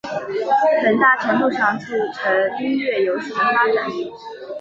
[0.81, 3.85] 很大程度上促成音乐游戏的发展。